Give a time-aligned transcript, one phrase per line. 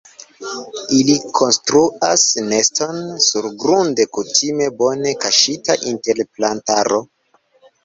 [0.99, 7.03] Ili konstruas neston surgrunde kutime bone kaŝita inter plantaro.